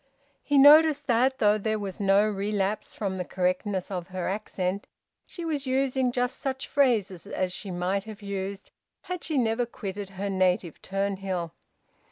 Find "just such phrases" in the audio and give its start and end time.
6.11-7.27